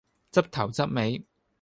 [0.31, 1.25] 執頭執尾